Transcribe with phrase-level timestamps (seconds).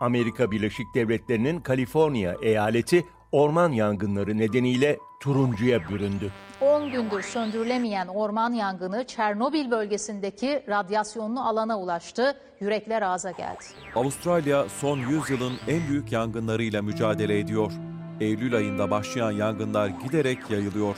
[0.00, 6.32] Amerika Birleşik Devletleri'nin Kaliforniya eyaleti orman yangınları nedeniyle turuncuya büründü.
[6.60, 12.36] 10 gündür söndürülemeyen orman yangını Çernobil bölgesindeki radyasyonlu alana ulaştı.
[12.60, 13.64] Yürekler ağza geldi.
[13.94, 17.72] Avustralya son 100 yılın en büyük yangınlarıyla mücadele ediyor.
[18.20, 20.96] Eylül ayında başlayan yangınlar giderek yayılıyor.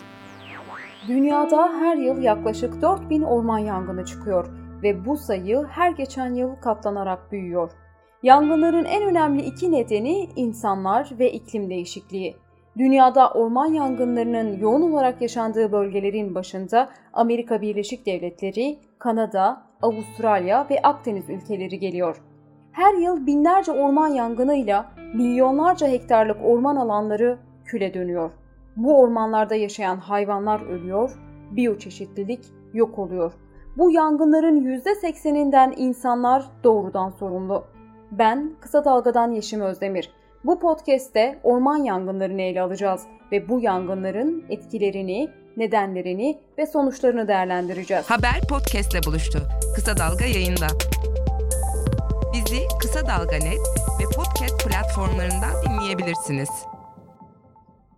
[1.09, 4.46] Dünyada her yıl yaklaşık 4000 orman yangını çıkıyor
[4.82, 7.71] ve bu sayı her geçen yıl katlanarak büyüyor.
[8.23, 12.37] Yangınların en önemli iki nedeni insanlar ve iklim değişikliği.
[12.78, 21.30] Dünyada orman yangınlarının yoğun olarak yaşandığı bölgelerin başında Amerika Birleşik Devletleri, Kanada, Avustralya ve Akdeniz
[21.30, 22.23] ülkeleri geliyor.
[22.73, 28.30] Her yıl binlerce orman yangınıyla milyonlarca hektarlık orman alanları küle dönüyor.
[28.77, 31.19] Bu ormanlarda yaşayan hayvanlar ölüyor,
[31.50, 33.33] biyoçeşitlilik yok oluyor.
[33.78, 37.64] Bu yangınların %80'inden insanlar doğrudan sorumlu.
[38.19, 40.11] Ben Kısa Dalga'dan Yeşim Özdemir.
[40.45, 48.11] Bu podcast'te orman yangınlarını ele alacağız ve bu yangınların etkilerini, nedenlerini ve sonuçlarını değerlendireceğiz.
[48.11, 49.39] Haber podcast'le buluştu.
[49.75, 50.67] Kısa Dalga yayında.
[52.33, 53.62] Bizi Kısa Dalga Net
[54.01, 56.51] ve podcast platformlarından dinleyebilirsiniz.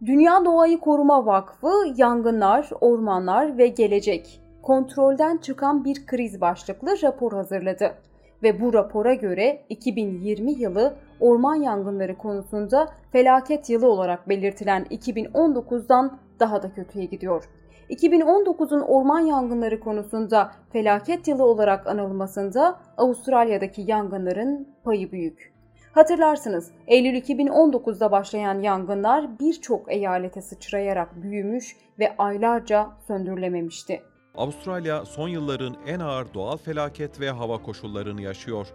[0.06, 7.94] Dünya Doğayı Koruma Vakfı Yangınlar, Ormanlar ve Gelecek kontrolden çıkan bir kriz başlıklı rapor hazırladı
[8.44, 16.62] ve bu rapora göre 2020 yılı orman yangınları konusunda felaket yılı olarak belirtilen 2019'dan daha
[16.62, 17.44] da kötüye gidiyor.
[17.90, 25.54] 2019'un orman yangınları konusunda felaket yılı olarak anılmasında Avustralya'daki yangınların payı büyük.
[25.92, 34.02] Hatırlarsınız Eylül 2019'da başlayan yangınlar birçok eyalete sıçrayarak büyümüş ve aylarca söndürülememişti.
[34.36, 38.66] Avustralya son yılların en ağır doğal felaket ve hava koşullarını yaşıyor.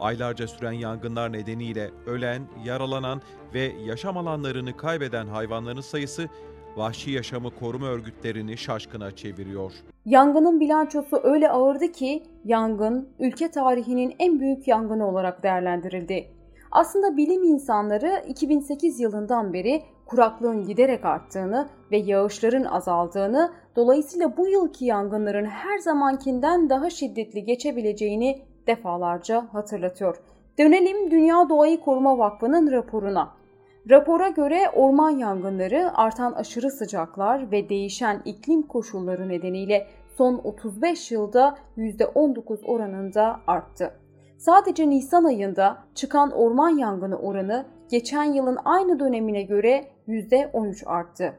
[0.00, 3.22] Aylarca süren yangınlar nedeniyle ölen, yaralanan
[3.54, 6.28] ve yaşam alanlarını kaybeden hayvanların sayısı
[6.76, 9.72] vahşi yaşamı koruma örgütlerini şaşkına çeviriyor.
[10.06, 16.28] Yangının bilançosu öyle ağırdı ki yangın ülke tarihinin en büyük yangını olarak değerlendirildi.
[16.74, 24.84] Aslında bilim insanları 2008 yılından beri kuraklığın giderek arttığını ve yağışların azaldığını, dolayısıyla bu yılki
[24.84, 30.16] yangınların her zamankinden daha şiddetli geçebileceğini defalarca hatırlatıyor.
[30.58, 33.32] Dönelim Dünya Doğayı Koruma Vakfı'nın raporuna.
[33.90, 39.86] Rapora göre orman yangınları artan aşırı sıcaklar ve değişen iklim koşulları nedeniyle
[40.16, 44.03] son 35 yılda %19 oranında arttı.
[44.38, 51.34] Sadece Nisan ayında çıkan orman yangını oranı geçen yılın aynı dönemine göre %13 arttı.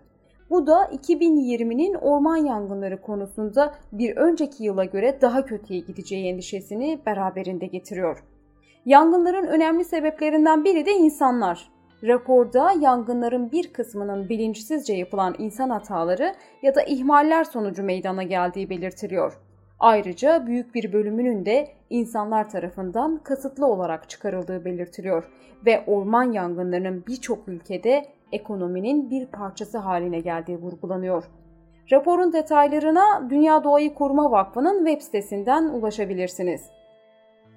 [0.49, 7.65] Bu da 2020'nin orman yangınları konusunda bir önceki yıla göre daha kötüye gideceği endişesini beraberinde
[7.65, 8.23] getiriyor.
[8.85, 11.69] Yangınların önemli sebeplerinden biri de insanlar.
[12.03, 19.33] Raporda yangınların bir kısmının bilinçsizce yapılan insan hataları ya da ihmaller sonucu meydana geldiği belirtiliyor.
[19.85, 25.23] Ayrıca büyük bir bölümünün de insanlar tarafından kasıtlı olarak çıkarıldığı belirtiliyor
[25.65, 31.23] ve orman yangınlarının birçok ülkede ekonominin bir parçası haline geldiği vurgulanıyor.
[31.91, 36.61] Raporun detaylarına Dünya Doğayı Koruma Vakfı'nın web sitesinden ulaşabilirsiniz.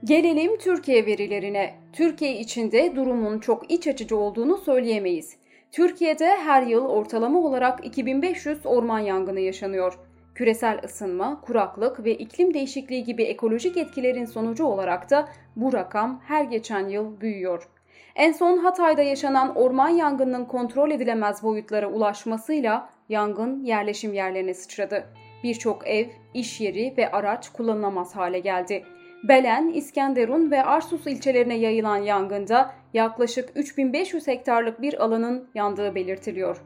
[0.04, 1.74] Gelelim Türkiye verilerine.
[1.92, 5.36] Türkiye içinde durumun çok iç açıcı olduğunu söyleyemeyiz.
[5.72, 10.07] Türkiye'de her yıl ortalama olarak 2500 orman yangını yaşanıyor.
[10.38, 16.44] Küresel ısınma, kuraklık ve iklim değişikliği gibi ekolojik etkilerin sonucu olarak da bu rakam her
[16.44, 17.68] geçen yıl büyüyor.
[18.16, 25.04] En son Hatay'da yaşanan orman yangınının kontrol edilemez boyutlara ulaşmasıyla yangın yerleşim yerlerine sıçradı.
[25.44, 28.84] Birçok ev, iş yeri ve araç kullanılamaz hale geldi.
[29.24, 36.62] Belen, İskenderun ve Arsus ilçelerine yayılan yangında yaklaşık 3500 hektarlık bir alanın yandığı belirtiliyor.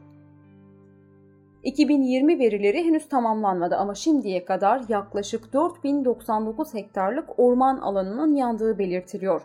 [1.63, 9.43] 2020 verileri henüz tamamlanmadı ama şimdiye kadar yaklaşık 4099 hektarlık orman alanının yandığı belirtiliyor.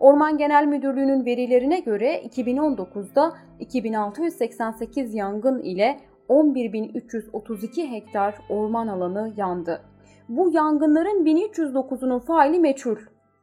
[0.00, 9.82] Orman Genel Müdürlüğü'nün verilerine göre 2019'da 2688 yangın ile 11332 hektar orman alanı yandı.
[10.28, 12.96] Bu yangınların 1309'unun faili meçhul.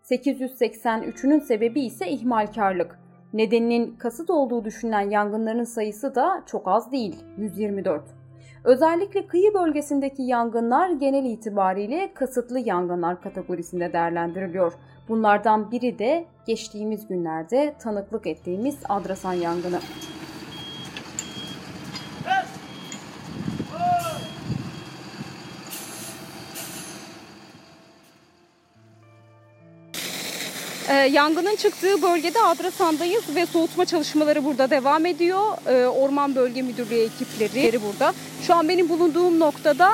[0.03, 2.99] 883'ünün sebebi ise ihmalkarlık.
[3.33, 8.16] Nedeninin kasıt olduğu düşünülen yangınların sayısı da çok az değil, 124.
[8.63, 14.73] Özellikle kıyı bölgesindeki yangınlar genel itibariyle kasıtlı yangınlar kategorisinde değerlendiriliyor.
[15.09, 19.79] Bunlardan biri de geçtiğimiz günlerde tanıklık ettiğimiz Adrasan yangını.
[31.07, 35.41] Yangının çıktığı bölgede Adrasan'dayız ve soğutma çalışmaları burada devam ediyor.
[35.67, 38.13] Ee, Orman Bölge Müdürlüğü ekipleri burada.
[38.41, 39.89] Şu an benim bulunduğum noktada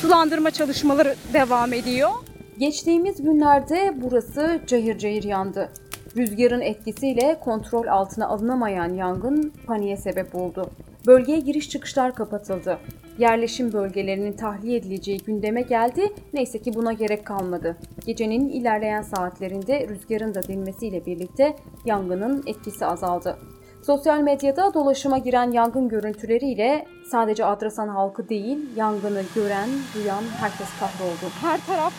[0.00, 2.10] sulandırma çalışmaları devam ediyor.
[2.58, 5.70] Geçtiğimiz günlerde burası cayır cayır yandı.
[6.16, 10.70] Rüzgarın etkisiyle kontrol altına alınamayan yangın paniğe sebep oldu.
[11.06, 12.78] Bölgeye giriş çıkışlar kapatıldı.
[13.18, 16.12] Yerleşim bölgelerinin tahliye edileceği gündeme geldi.
[16.32, 17.76] Neyse ki buna gerek kalmadı.
[18.06, 23.38] Gecenin ilerleyen saatlerinde rüzgarın da dinmesiyle birlikte yangının etkisi azaldı.
[23.86, 31.32] Sosyal medyada dolaşıma giren yangın görüntüleriyle sadece Adrasan halkı değil, yangını gören, duyan herkes kahroldu.
[31.40, 31.92] Her taraf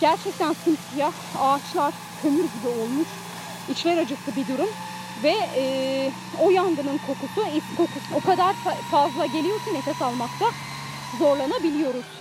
[0.00, 3.08] gerçekten simsiyah, ağaçlar kömür gibi olmuş.
[3.70, 4.68] İçler acısı bir durum.
[5.24, 6.10] Ve e,
[6.44, 8.54] o yangının kokusu, is kokusu o kadar
[8.90, 10.44] fazla geliyor ki nefes almakta
[11.18, 12.18] zorlanabiliyoruz.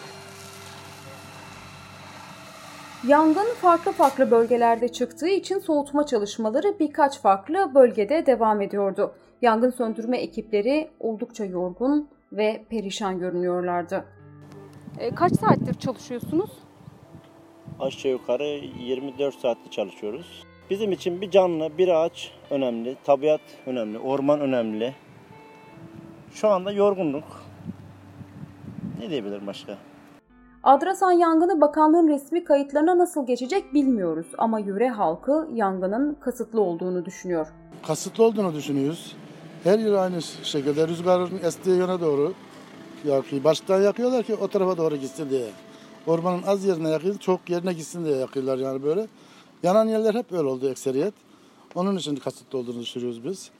[3.07, 9.13] Yangın farklı farklı bölgelerde çıktığı için soğutma çalışmaları birkaç farklı bölgede devam ediyordu.
[9.41, 14.05] Yangın söndürme ekipleri oldukça yorgun ve perişan görünüyorlardı.
[14.99, 16.49] E, kaç saattir çalışıyorsunuz?
[17.79, 20.46] Aşağı yukarı 24 saatte çalışıyoruz.
[20.69, 24.95] Bizim için bir canlı, bir ağaç önemli, tabiat önemli, orman önemli.
[26.31, 27.23] Şu anda yorgunluk.
[28.99, 29.77] Ne diyebilirim başka?
[30.63, 37.47] Adrasan yangını bakanlığın resmi kayıtlarına nasıl geçecek bilmiyoruz ama yöre halkı yangının kasıtlı olduğunu düşünüyor.
[37.87, 39.15] Kasıtlı olduğunu düşünüyoruz.
[39.63, 42.33] Her yer aynı şekilde rüzgarın estiği yöne doğru
[43.05, 43.43] yakıyor.
[43.43, 45.47] Baştan yakıyorlar ki o tarafa doğru gitsin diye.
[46.07, 49.07] Ormanın az yerine yakıyor, çok yerine gitsin diye yakıyorlar yani böyle.
[49.63, 51.13] Yanan yerler hep öyle oldu ekseriyet.
[51.75, 53.51] Onun için kasıtlı olduğunu düşünüyoruz biz.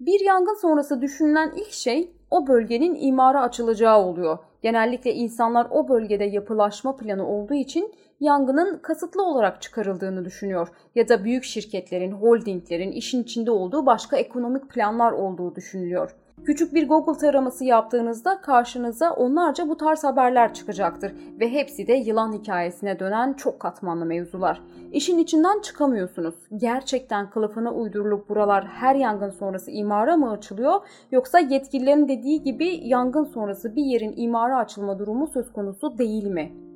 [0.00, 4.38] Bir yangın sonrası düşünülen ilk şey o bölgenin imara açılacağı oluyor.
[4.62, 11.24] Genellikle insanlar o bölgede yapılaşma planı olduğu için yangının kasıtlı olarak çıkarıldığını düşünüyor ya da
[11.24, 16.14] büyük şirketlerin, holdinglerin işin içinde olduğu başka ekonomik planlar olduğu düşünülüyor.
[16.44, 22.32] Küçük bir Google taraması yaptığınızda karşınıza onlarca bu tarz haberler çıkacaktır ve hepsi de yılan
[22.32, 24.62] hikayesine dönen çok katmanlı mevzular.
[24.92, 26.34] İşin içinden çıkamıyorsunuz.
[26.56, 30.80] Gerçekten kılıfına uydurulup buralar her yangın sonrası imara mı açılıyor
[31.12, 36.67] yoksa yetkililerin dediği gibi yangın sonrası bir yerin imara açılma durumu söz konusu değil mi?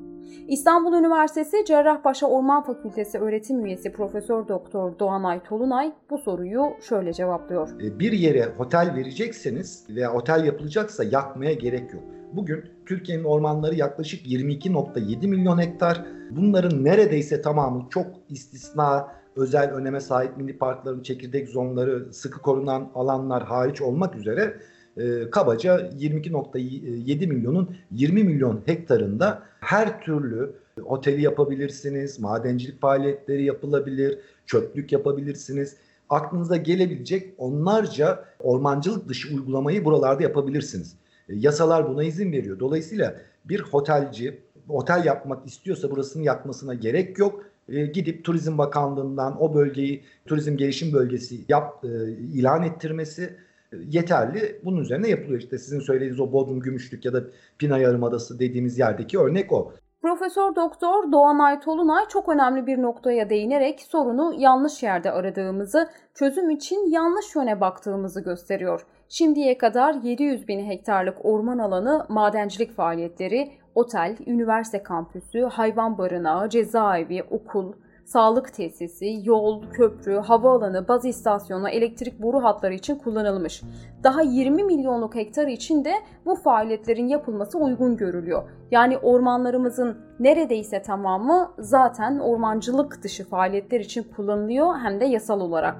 [0.49, 7.81] İstanbul Üniversitesi Cerrahpaşa Orman Fakültesi öğretim üyesi Profesör Doktor Doğanay Tolunay bu soruyu şöyle cevaplıyor.
[7.81, 12.03] E, bir yere otel verecekseniz veya otel yapılacaksa yakmaya gerek yok.
[12.33, 16.05] Bugün Türkiye'nin ormanları yaklaşık 22.7 milyon hektar.
[16.31, 23.43] Bunların neredeyse tamamı çok istisna özel öneme sahip mini parkların çekirdek zonları, sıkı korunan alanlar
[23.43, 24.57] hariç olmak üzere
[24.97, 30.53] e, kabaca 22.7 milyonun 20 milyon hektarında her türlü
[30.85, 35.77] oteli yapabilirsiniz, madencilik faaliyetleri yapılabilir, çöplük yapabilirsiniz.
[36.09, 40.95] Aklınıza gelebilecek onlarca ormancılık dışı uygulamayı buralarda yapabilirsiniz.
[41.29, 42.59] E, yasalar buna izin veriyor.
[42.59, 47.45] Dolayısıyla bir otelci otel yapmak istiyorsa burasını yapmasına gerek yok.
[47.69, 53.37] E, gidip Turizm Bakanlığı'ndan o bölgeyi turizm gelişim bölgesi yap, e, ilan ettirmesi
[53.87, 54.61] yeterli.
[54.65, 55.39] Bunun üzerine yapılıyor.
[55.39, 57.23] İşte sizin söylediğiniz o Bodrum Gümüşlük ya da
[57.59, 59.73] Pina Yarımadası dediğimiz yerdeki örnek o.
[60.03, 66.91] Profesör Doktor Doğanay Tolunay çok önemli bir noktaya değinerek sorunu yanlış yerde aradığımızı, çözüm için
[66.91, 68.87] yanlış yöne baktığımızı gösteriyor.
[69.09, 77.23] Şimdiye kadar 700 bin hektarlık orman alanı madencilik faaliyetleri, otel, üniversite kampüsü, hayvan barınağı, cezaevi,
[77.23, 77.73] okul,
[78.13, 83.63] sağlık tesisi, yol, köprü, havaalanı, baz istasyonu, elektrik boru hatları için kullanılmış.
[84.05, 85.93] Daha 20 milyonluk hektar için de
[86.27, 88.43] bu faaliyetlerin yapılması uygun görülüyor.
[88.71, 95.77] Yani ormanlarımızın neredeyse tamamı zaten ormancılık dışı faaliyetler için kullanılıyor hem de yasal olarak.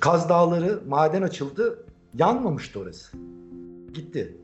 [0.00, 3.16] Kaz Dağları maden açıldı, yanmamıştı orası.
[3.94, 4.38] Gitti.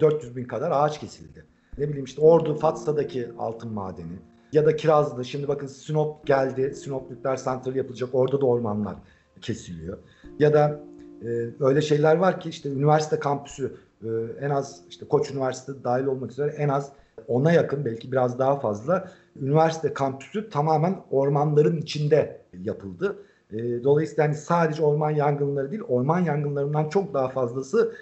[0.00, 1.44] 400 ee, bin kadar ağaç kesildi.
[1.78, 4.18] Ne bileyim işte Ordu, Fatsa'daki altın madeni,
[4.54, 5.24] ya da Kirazlı.
[5.24, 6.74] Şimdi bakın Sinop geldi.
[6.74, 8.08] Sinop nükleer santrali yapılacak.
[8.12, 8.96] Orada da ormanlar
[9.40, 9.98] kesiliyor.
[10.38, 10.80] Ya da
[11.22, 11.28] e,
[11.60, 14.08] öyle şeyler var ki işte üniversite kampüsü e,
[14.40, 16.92] en az işte Koç Üniversitesi dahil olmak üzere en az
[17.28, 23.16] ona yakın belki biraz daha fazla üniversite kampüsü tamamen ormanların içinde yapıldı.
[23.52, 27.94] E, dolayısıyla hani sadece orman yangınları değil orman yangınlarından çok daha fazlası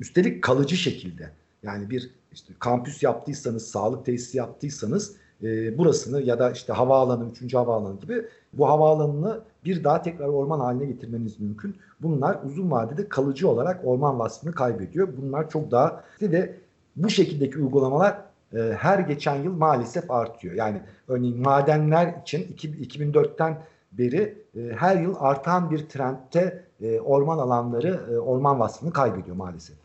[0.00, 1.30] üstelik kalıcı şekilde.
[1.62, 7.54] Yani bir işte kampüs yaptıysanız, sağlık tesisi yaptıysanız e, burasını ya da işte havaalanı, 3.
[7.54, 11.76] havaalanı gibi bu havaalanını bir daha tekrar orman haline getirmeniz mümkün.
[12.02, 15.08] Bunlar uzun vadede kalıcı olarak orman vasfını kaybediyor.
[15.22, 16.54] Bunlar çok daha ve
[16.96, 18.22] bu şekildeki uygulamalar
[18.54, 20.54] e, her geçen yıl maalesef artıyor.
[20.54, 23.58] Yani örneğin madenler için 2004'ten
[23.92, 29.76] beri e, her yıl artan bir trendte e, orman alanları e, orman vasfını kaybediyor maalesef.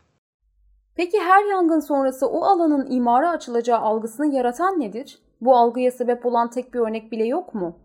[0.94, 5.18] Peki her yangın sonrası o alanın imara açılacağı algısını yaratan nedir?
[5.40, 7.78] Bu algıya sebep olan tek bir örnek bile yok mu?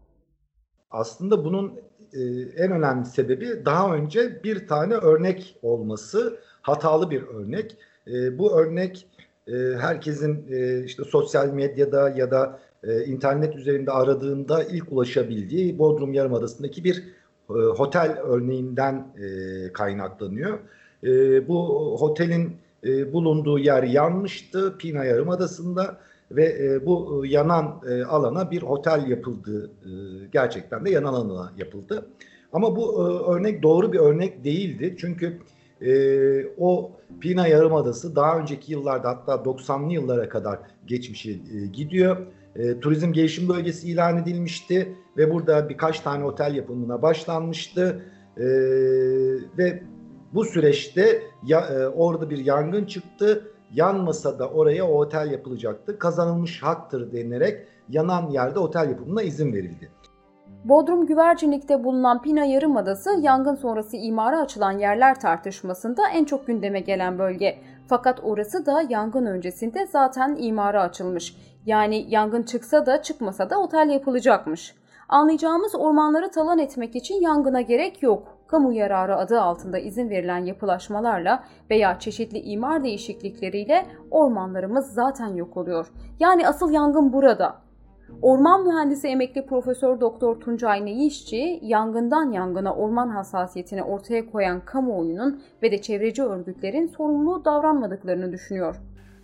[0.91, 1.74] Aslında bunun
[2.13, 2.22] e,
[2.58, 7.77] en önemli sebebi daha önce bir tane örnek olması, hatalı bir örnek.
[8.08, 9.08] E, bu örnek
[9.48, 10.48] e, herkesin
[10.86, 12.60] işte sosyal medyada ya da
[13.05, 17.03] internet üzerinde aradığında ilk ulaşabildiği Bodrum Yarımadası'ndaki bir
[17.77, 19.08] otel örneğinden
[19.74, 20.60] kaynaklanıyor.
[21.48, 22.58] Bu otelin
[23.13, 25.98] bulunduğu yer yanmıştı Pina Yarımadası'nda
[26.36, 29.72] ve e, bu yanan e, alana bir otel yapıldı.
[29.86, 29.90] E,
[30.32, 32.10] gerçekten de yanan alana yapıldı.
[32.54, 34.96] Ama bu e, örnek doğru bir örnek değildi.
[35.00, 35.40] Çünkü
[35.82, 35.92] e,
[36.58, 42.18] o Pina Yarımadası daha önceki yıllarda hatta 90'lı yıllara kadar geçmişe e, gidiyor.
[42.56, 48.02] E, turizm gelişim bölgesi ilan edilmişti ve burada birkaç tane otel yapımına başlanmıştı.
[48.38, 48.46] E,
[49.58, 49.84] ve
[50.34, 53.48] bu süreçte ya, e, orada bir yangın çıktı.
[53.74, 56.00] Yanmasa da oraya o otel yapılacaktı.
[56.00, 59.92] Kazanılmış haktır denilerek yanan yerde otel yapımına izin verildi.
[60.66, 67.20] Bodrum Güvercinlik'te bulunan Pina Yarımadası yangın sonrası imara açılan yerler tartışmasında en çok gündeme gelen
[67.20, 67.58] bölge.
[67.88, 71.36] Fakat orası da yangın öncesinde zaten imara açılmış.
[71.66, 74.75] Yani yangın çıksa da çıkmasa da otel yapılacakmış.
[75.10, 78.38] Anlayacağımız ormanları talan etmek için yangına gerek yok.
[78.51, 85.88] Kamu yararı adı altında izin verilen yapılaşmalarla veya çeşitli imar değişiklikleriyle ormanlarımız zaten yok oluyor.
[86.20, 87.55] Yani asıl yangın burada.
[88.22, 95.72] Orman mühendisi emekli Profesör Doktor Tuncay Neyişçi, yangından yangına orman hassasiyetini ortaya koyan kamuoyunun ve
[95.72, 98.75] de çevreci örgütlerin sorumlu davranmadıklarını düşünüyor.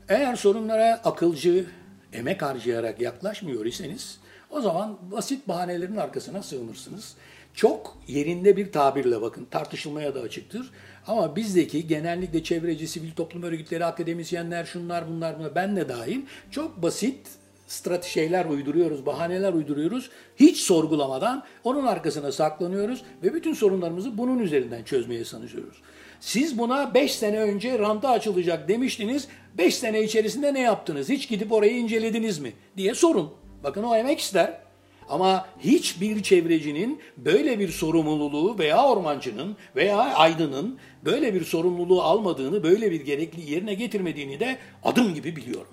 [0.09, 1.65] Eğer sorunlara akılcı,
[2.13, 4.19] emek harcayarak yaklaşmıyor iseniz
[4.51, 7.15] o zaman basit bahanelerin arkasına sığınırsınız.
[7.57, 10.71] Çok yerinde bir tabirle bakın tartışılmaya da açıktır.
[11.07, 16.21] Ama bizdeki genellikle çevreci, sivil toplum örgütleri, akademisyenler, şunlar bunlar bunlar ben de dahil
[16.51, 17.27] çok basit
[17.67, 20.09] strateji şeyler uyduruyoruz, bahaneler uyduruyoruz.
[20.35, 25.81] Hiç sorgulamadan onun arkasına saklanıyoruz ve bütün sorunlarımızı bunun üzerinden çözmeye çalışıyoruz.
[26.19, 29.27] Siz buna 5 sene önce ranta açılacak demiştiniz.
[29.57, 31.09] 5 sene içerisinde ne yaptınız?
[31.09, 32.53] Hiç gidip orayı incelediniz mi?
[32.77, 33.33] diye sorun.
[33.63, 34.66] Bakın o emek ister.
[35.09, 42.91] Ama hiçbir çevrecinin böyle bir sorumluluğu veya ormancının veya aydının böyle bir sorumluluğu almadığını, böyle
[42.91, 45.71] bir gerekli yerine getirmediğini de adım gibi biliyorum.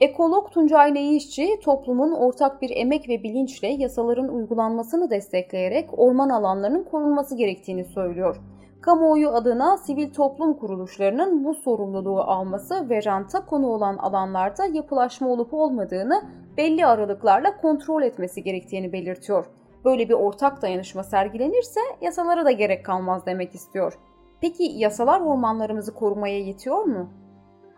[0.00, 7.36] Ekolog Tuncay Neyişçi, toplumun ortak bir emek ve bilinçle yasaların uygulanmasını destekleyerek orman alanlarının korunması
[7.36, 8.36] gerektiğini söylüyor.
[8.80, 15.54] Kamuoyu adına sivil toplum kuruluşlarının bu sorumluluğu alması ve ranta konu olan alanlarda yapılaşma olup
[15.54, 16.22] olmadığını
[16.60, 19.46] belli aralıklarla kontrol etmesi gerektiğini belirtiyor.
[19.84, 23.98] Böyle bir ortak dayanışma sergilenirse yasalara da gerek kalmaz demek istiyor.
[24.40, 27.10] Peki yasalar ormanlarımızı korumaya yetiyor mu?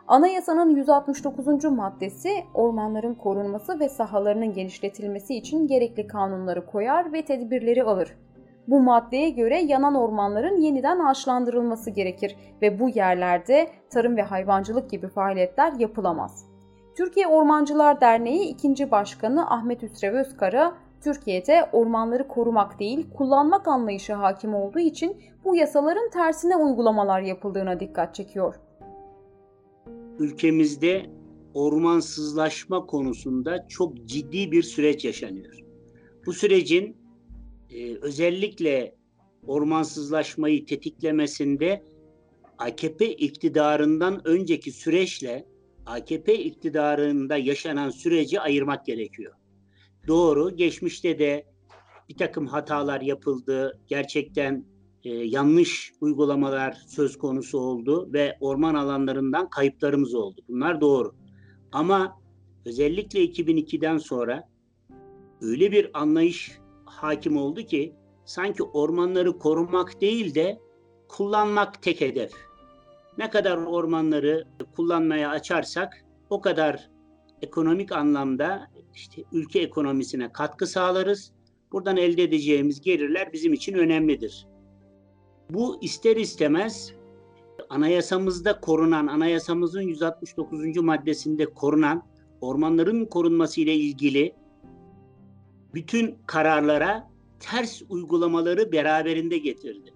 [0.09, 1.65] Anayasanın 169.
[1.65, 8.17] maddesi ormanların korunması ve sahalarının genişletilmesi için gerekli kanunları koyar ve tedbirleri alır.
[8.69, 15.09] Bu maddeye göre yanan ormanların yeniden ağaçlandırılması gerekir ve bu yerlerde tarım ve hayvancılık gibi
[15.09, 16.52] faaliyetler yapılamaz.
[16.97, 18.91] Türkiye Ormancılar Derneği 2.
[18.91, 26.11] Başkanı Ahmet Üsrev Özkara, Türkiye'de ormanları korumak değil, kullanmak anlayışı hakim olduğu için bu yasaların
[26.11, 28.55] tersine uygulamalar yapıldığına dikkat çekiyor
[30.19, 31.07] ülkemizde
[31.55, 35.59] ormansızlaşma konusunda çok ciddi bir süreç yaşanıyor.
[36.27, 36.97] Bu sürecin
[37.71, 38.95] e, özellikle
[39.47, 41.83] ormansızlaşmayı tetiklemesinde
[42.59, 45.47] AKP iktidarından önceki süreçle
[45.87, 49.33] AKP iktidarında yaşanan süreci ayırmak gerekiyor.
[50.09, 51.47] Doğru, geçmişte de
[52.09, 53.81] bir takım hatalar yapıldı.
[53.89, 54.65] Gerçekten
[55.05, 60.41] e, yanlış uygulamalar söz konusu oldu ve orman alanlarından kayıplarımız oldu.
[60.49, 61.15] Bunlar doğru.
[61.73, 62.21] Ama
[62.67, 64.49] özellikle 2002'den sonra
[65.41, 67.93] öyle bir anlayış hakim oldu ki
[68.25, 70.61] sanki ormanları korumak değil de
[71.09, 72.33] kullanmak tek hedef.
[73.19, 74.45] Ne kadar ormanları
[74.77, 76.91] kullanmaya açarsak o kadar
[77.43, 81.33] ekonomik anlamda işte ülke ekonomisine katkı sağlarız.
[81.73, 84.47] Buradan elde edeceğimiz gelirler bizim için önemlidir.
[85.51, 86.93] Bu ister istemez
[87.71, 90.77] anayasamızda korunan, anayasamızın 169.
[90.77, 92.03] maddesinde korunan
[92.41, 94.35] ormanların korunması ile ilgili
[95.75, 99.95] bütün kararlara ters uygulamaları beraberinde getirdi.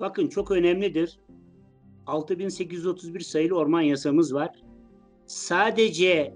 [0.00, 1.20] Bakın çok önemlidir.
[2.06, 4.62] 6831 sayılı orman yasamız var.
[5.26, 6.34] Sadece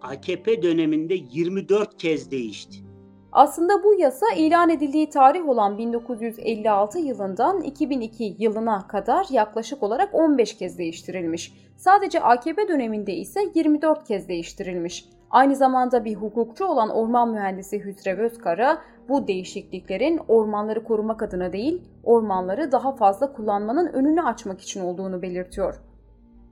[0.00, 2.88] AKP döneminde 24 kez değişti.
[3.32, 10.56] Aslında bu yasa ilan edildiği tarih olan 1956 yılından 2002 yılına kadar yaklaşık olarak 15
[10.56, 11.52] kez değiştirilmiş.
[11.76, 15.04] Sadece AKP döneminde ise 24 kez değiştirilmiş.
[15.30, 21.82] Aynı zamanda bir hukukçu olan orman mühendisi Hüsrev Özkara bu değişikliklerin ormanları korumak adına değil,
[22.04, 25.74] ormanları daha fazla kullanmanın önünü açmak için olduğunu belirtiyor.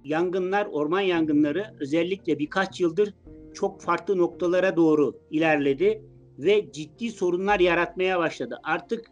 [0.05, 3.15] Yangınlar, orman yangınları özellikle birkaç yıldır
[3.55, 6.03] çok farklı noktalara doğru ilerledi
[6.39, 8.59] ve ciddi sorunlar yaratmaya başladı.
[8.63, 9.11] Artık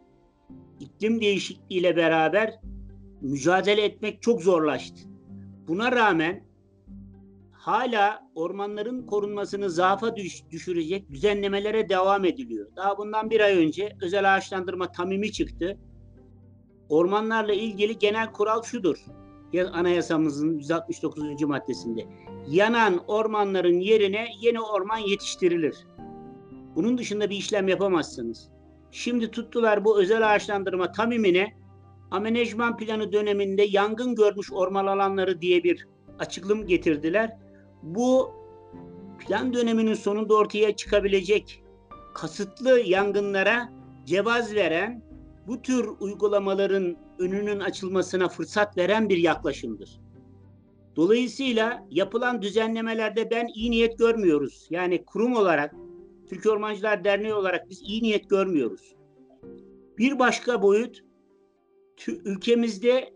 [0.81, 2.61] iklim değişikliğiyle beraber
[3.21, 5.01] mücadele etmek çok zorlaştı.
[5.69, 6.45] Buna rağmen
[7.65, 12.67] hala ormanların korunmasını zaafa düş, düşürecek düzenlemelere devam ediliyor.
[12.77, 15.79] Daha bundan bir ay önce özel ağaçlandırma tamimi çıktı.
[16.89, 19.05] Ormanlarla ilgili genel kural şudur.
[19.73, 21.43] Anayasamızın 169.
[21.43, 22.07] maddesinde.
[22.49, 25.77] Yanan ormanların yerine yeni orman yetiştirilir.
[26.77, 28.49] Bunun dışında bir işlem yapamazsınız.
[28.91, 31.53] Şimdi tuttular bu özel ağaçlandırma tamimine
[32.11, 35.87] amenajman planı döneminde yangın görmüş orman alanları diye bir
[36.19, 37.44] açıklım getirdiler.
[37.85, 38.31] Bu
[39.19, 41.63] plan döneminin sonunda ortaya çıkabilecek
[42.15, 43.73] kasıtlı yangınlara
[44.05, 45.03] cevaz veren,
[45.47, 50.01] bu tür uygulamaların önünün açılmasına fırsat veren bir yaklaşımdır.
[50.97, 54.67] Dolayısıyla yapılan düzenlemelerde ben iyi niyet görmüyoruz.
[54.71, 55.75] Yani kurum olarak,
[56.29, 58.95] Türkiye Ormancılar Derneği olarak biz iyi niyet görmüyoruz.
[59.99, 61.05] Bir başka boyut,
[62.07, 63.15] ülkemizde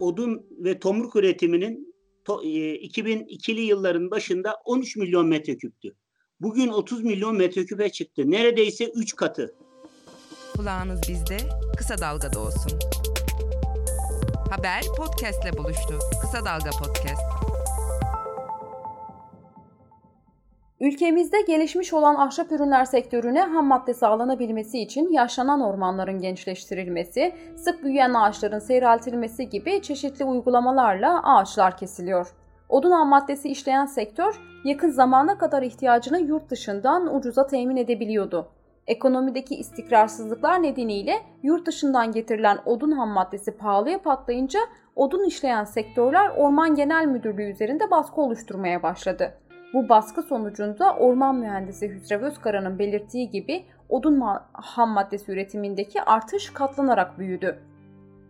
[0.00, 1.85] odun ve tomruk üretiminin
[2.32, 5.94] 2002'li yılların başında 13 milyon metreküptü.
[6.40, 8.30] Bugün 30 milyon metreküpe çıktı.
[8.30, 9.54] Neredeyse 3 katı.
[10.56, 11.36] Kulağınız bizde,
[11.76, 12.72] kısa dalgada olsun.
[14.50, 15.98] Haber podcastle buluştu.
[16.22, 17.55] Kısa Dalga Podcast.
[20.80, 28.14] Ülkemizde gelişmiş olan ahşap ürünler sektörüne ham madde sağlanabilmesi için yaşlanan ormanların gençleştirilmesi, sık büyüyen
[28.14, 32.34] ağaçların seyreltilmesi gibi çeşitli uygulamalarla ağaçlar kesiliyor.
[32.68, 38.48] Odun ham maddesi işleyen sektör yakın zamana kadar ihtiyacını yurt dışından ucuza temin edebiliyordu.
[38.86, 44.60] Ekonomideki istikrarsızlıklar nedeniyle yurt dışından getirilen odun ham maddesi pahalıya patlayınca
[44.96, 49.34] odun işleyen sektörler Orman Genel Müdürlüğü üzerinde baskı oluşturmaya başladı.
[49.76, 57.18] Bu baskı sonucunda orman mühendisi Hüsrev Özkara'nın belirttiği gibi odun ham maddesi üretimindeki artış katlanarak
[57.18, 57.58] büyüdü.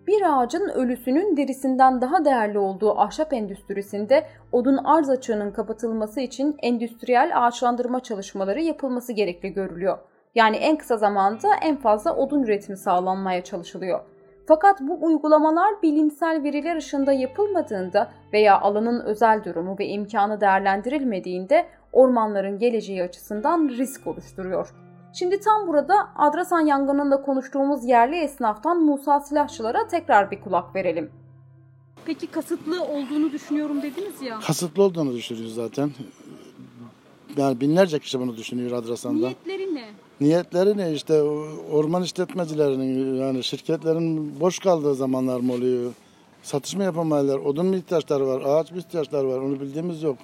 [0.06, 7.30] Bir ağacın ölüsünün derisinden daha değerli olduğu ahşap endüstrisinde odun arz açığının kapatılması için endüstriyel
[7.34, 9.98] ağaçlandırma çalışmaları yapılması gerekli görülüyor.
[10.34, 14.00] Yani en kısa zamanda en fazla odun üretimi sağlanmaya çalışılıyor.
[14.46, 22.58] Fakat bu uygulamalar bilimsel veriler ışığında yapılmadığında veya alanın özel durumu ve imkanı değerlendirilmediğinde ormanların
[22.58, 24.74] geleceği açısından risk oluşturuyor.
[25.12, 31.10] Şimdi tam burada Adrasan yangınında konuştuğumuz yerli esnaftan Musa Silahçılar'a tekrar bir kulak verelim.
[32.04, 34.38] Peki kasıtlı olduğunu düşünüyorum dediniz ya.
[34.46, 35.90] Kasıtlı olduğunu düşünüyoruz zaten.
[37.36, 39.26] Yani binlerce kişi bunu düşünüyor Adrasan'da.
[39.26, 39.84] Niyetleri ne?
[40.20, 41.22] Niyetleri ne işte
[41.72, 45.92] orman işletmecilerinin yani şirketlerin boş kaldığı zamanlar mı oluyor?
[46.42, 50.16] Satış mı yapamayanlar, odun mu ihtiyaçları var, ağaç mı ihtiyaçları var onu bildiğimiz yok.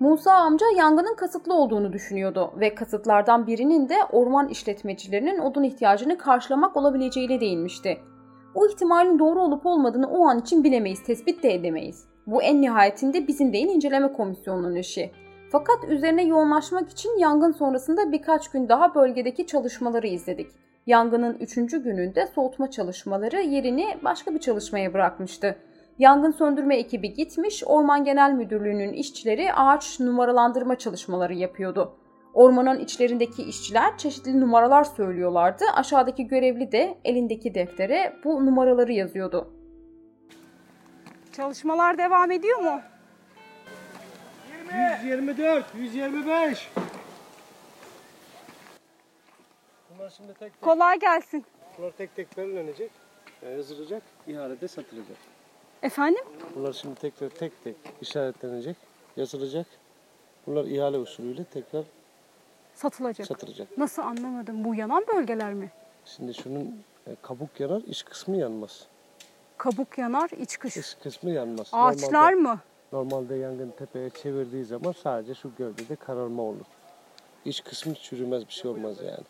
[0.00, 6.76] Musa amca yangının kasıtlı olduğunu düşünüyordu ve kasıtlardan birinin de orman işletmecilerinin odun ihtiyacını karşılamak
[6.76, 7.98] olabileceğiyle değinmişti.
[8.54, 12.04] Bu ihtimalin doğru olup olmadığını o an için bilemeyiz, tespit de edemeyiz.
[12.26, 15.12] Bu en nihayetinde bizim değil inceleme komisyonunun işi.
[15.52, 20.50] Fakat üzerine yoğunlaşmak için yangın sonrasında birkaç gün daha bölgedeki çalışmaları izledik.
[20.86, 25.56] Yangının üçüncü gününde soğutma çalışmaları yerini başka bir çalışmaya bırakmıştı.
[25.98, 31.96] Yangın söndürme ekibi gitmiş, Orman Genel Müdürlüğü'nün işçileri ağaç numaralandırma çalışmaları yapıyordu.
[32.34, 35.64] Ormanın içlerindeki işçiler çeşitli numaralar söylüyorlardı.
[35.74, 39.50] Aşağıdaki görevli de elindeki deftere bu numaraları yazıyordu.
[41.32, 42.80] Çalışmalar devam ediyor mu?
[44.80, 46.70] 124, 125.
[49.90, 51.44] Bunlar şimdi tek tek, Kolay gelsin.
[51.78, 52.90] bunlar tek tek belirlenecek,
[53.42, 55.16] e, yazılacak, ihalede satılacak.
[55.82, 56.24] Efendim?
[56.54, 58.76] Bunlar şimdi tekrar tek tek işaretlenecek,
[59.16, 59.66] yazılacak.
[60.46, 61.84] Bunlar ihale usulüyle tekrar
[62.74, 63.26] Satılacak.
[63.26, 63.78] satılacak.
[63.78, 64.64] Nasıl anlamadım?
[64.64, 65.70] Bu yanan bölgeler mi?
[66.04, 68.86] Şimdi şunun e, kabuk yanar, iç kısmı yanmaz.
[69.58, 70.76] Kabuk yanar, iç kış.
[70.76, 71.68] İç kısmı yanmaz.
[71.72, 72.60] Ağaçlar Normalde- mı?
[72.92, 76.66] Normalde yangın tepeye çevirdiği zaman sadece şu gövdede kararma olur.
[77.44, 79.24] İç kısmı çürümez bir şey olmaz yani.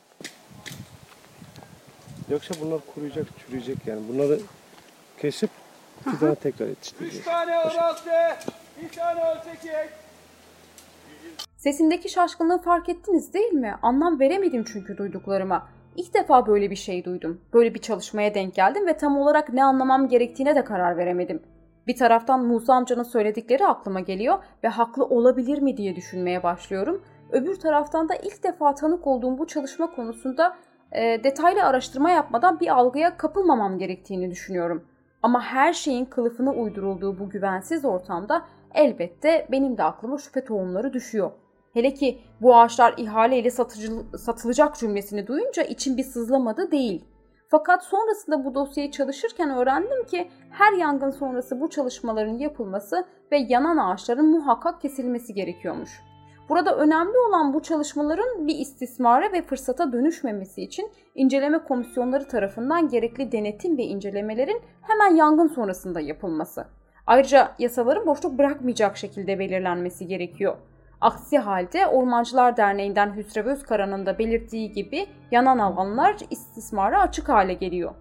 [2.31, 4.01] Yoksa bunlar kuruyacak, çürüyecek yani.
[4.09, 4.41] Bunları
[5.19, 5.51] kesip
[6.05, 7.25] fidanı tekrar yetiştireceğiz.
[7.25, 7.81] tane O şekilde.
[7.81, 8.11] orası,
[8.83, 9.91] bir tane ölçekek.
[11.57, 13.75] Sesimdeki şaşkınlığı fark ettiniz değil mi?
[13.83, 15.69] Anlam veremedim çünkü duyduklarıma.
[15.97, 17.41] İlk defa böyle bir şey duydum.
[17.53, 21.43] Böyle bir çalışmaya denk geldim ve tam olarak ne anlamam gerektiğine de karar veremedim.
[21.87, 27.03] Bir taraftan Musa amcanın söyledikleri aklıma geliyor ve haklı olabilir mi diye düşünmeye başlıyorum.
[27.31, 30.57] Öbür taraftan da ilk defa tanık olduğum bu çalışma konusunda
[30.93, 34.85] e, detaylı araştırma yapmadan bir algıya kapılmamam gerektiğini düşünüyorum.
[35.23, 38.45] Ama her şeyin kılıfına uydurulduğu bu güvensiz ortamda
[38.75, 41.31] elbette benim de aklıma şüphe tohumları düşüyor.
[41.75, 47.05] Hele ki bu ağaçlar ihaleyle satıcı, satılacak cümlesini duyunca içim bir sızlamadı değil.
[47.49, 53.77] Fakat sonrasında bu dosyayı çalışırken öğrendim ki her yangın sonrası bu çalışmaların yapılması ve yanan
[53.77, 55.91] ağaçların muhakkak kesilmesi gerekiyormuş.
[56.49, 63.33] Burada önemli olan bu çalışmaların bir istismara ve fırsata dönüşmemesi için inceleme komisyonları tarafından gerekli
[63.33, 66.65] denetim ve incelemelerin hemen yangın sonrasında yapılması.
[67.07, 70.57] Ayrıca yasaların boşluk bırakmayacak şekilde belirlenmesi gerekiyor.
[71.01, 77.95] Aksi halde Ormancılar Derneği'nden Hüsrev Özkara'nın da belirttiği gibi yanan alanlar istismara açık hale geliyor.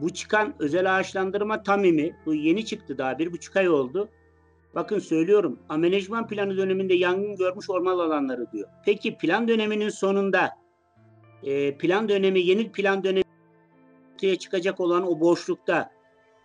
[0.00, 4.08] Bu çıkan özel ağaçlandırma tamimi, bu yeni çıktı daha bir buçuk ay oldu.
[4.74, 8.68] Bakın söylüyorum, amenajman planı döneminde yangın görmüş orman alanları diyor.
[8.84, 10.50] Peki plan döneminin sonunda,
[11.42, 13.24] e, plan dönemi, yeni plan dönemi
[14.14, 15.90] ortaya çıkacak olan o boşlukta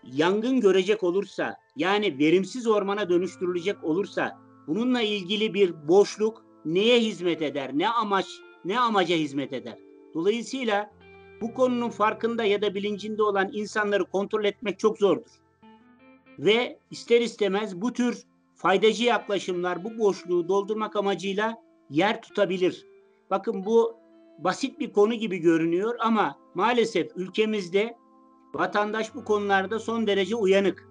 [0.04, 7.72] yangın görecek olursa, yani verimsiz ormana dönüştürülecek olursa Bununla ilgili bir boşluk neye hizmet eder?
[7.74, 8.28] Ne amaç,
[8.66, 9.78] ne amaca hizmet eder?
[10.14, 10.92] Dolayısıyla
[11.42, 15.32] bu konunun farkında ya da bilincinde olan insanları kontrol etmek çok zordur.
[16.40, 18.24] Ve ister istemez bu tür
[18.56, 21.56] faydacı yaklaşımlar bu boşluğu doldurmak amacıyla
[21.90, 22.86] yer tutabilir.
[23.30, 23.96] Bakın bu
[24.40, 27.98] basit bir konu gibi görünüyor ama maalesef ülkemizde
[28.54, 30.90] vatandaş bu konularda son derece uyanık.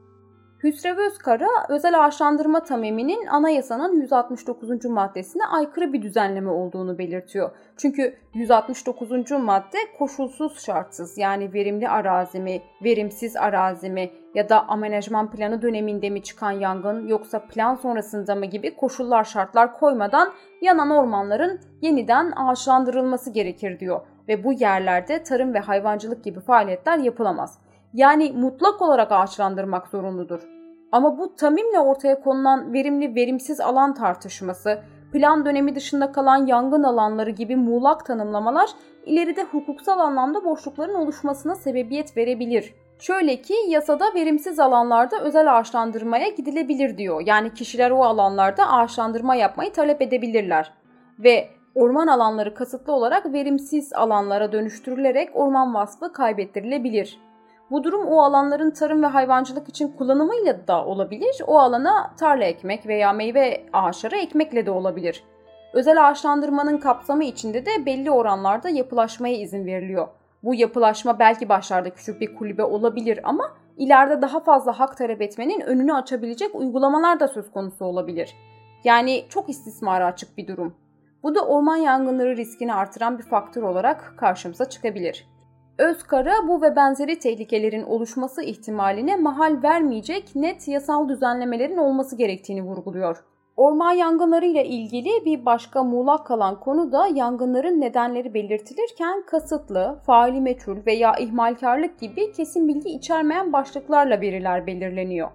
[0.63, 4.85] Hüsrev Özkara özel ağaçlandırma tamiminin anayasanın 169.
[4.85, 7.51] maddesine aykırı bir düzenleme olduğunu belirtiyor.
[7.77, 9.31] Çünkü 169.
[9.31, 16.11] madde koşulsuz şartsız yani verimli arazi mi, verimsiz arazi mi ya da amenajman planı döneminde
[16.11, 23.31] mi çıkan yangın yoksa plan sonrasında mı gibi koşullar şartlar koymadan yanan ormanların yeniden ağaçlandırılması
[23.31, 24.01] gerekir diyor.
[24.29, 27.66] Ve bu yerlerde tarım ve hayvancılık gibi faaliyetler yapılamaz.
[27.97, 30.49] Yani mutlak olarak ağaçlandırmak zorunludur.
[30.93, 34.79] Ama bu tamimle ortaya konulan verimli verimsiz alan tartışması,
[35.13, 38.71] plan dönemi dışında kalan yangın alanları gibi muğlak tanımlamalar
[39.07, 42.75] ileride hukuksal anlamda boşlukların oluşmasına sebebiyet verebilir.
[42.99, 47.23] Şöyle ki yasada verimsiz alanlarda özel ağaçlandırmaya gidilebilir diyor.
[47.27, 50.73] Yani kişiler o alanlarda ağaçlandırma yapmayı talep edebilirler.
[51.19, 57.26] Ve orman alanları kasıtlı olarak verimsiz alanlara dönüştürülerek orman vasfı kaybettirilebilir.
[57.71, 61.43] Bu durum o alanların tarım ve hayvancılık için kullanımıyla da olabilir.
[61.47, 65.25] O alana tarla ekmek veya meyve ağaçları ekmekle de olabilir.
[65.73, 70.09] Özel ağaçlandırmanın kapsamı içinde de belli oranlarda yapılaşmaya izin veriliyor.
[70.43, 75.61] Bu yapılaşma belki başlarda küçük bir kulübe olabilir ama ileride daha fazla hak talep etmenin
[75.61, 78.37] önünü açabilecek uygulamalar da söz konusu olabilir.
[78.85, 80.75] Yani çok istismara açık bir durum.
[81.23, 85.36] Bu da orman yangınları riskini artıran bir faktör olarak karşımıza çıkabilir.
[85.79, 93.25] Özkara bu ve benzeri tehlikelerin oluşması ihtimaline mahal vermeyecek net yasal düzenlemelerin olması gerektiğini vurguluyor.
[93.57, 100.41] Orman yangınları ile ilgili bir başka muğlak kalan konu da yangınların nedenleri belirtilirken kasıtlı, faali
[100.41, 105.29] meçhul veya ihmalkarlık gibi kesin bilgi içermeyen başlıklarla veriler belirleniyor.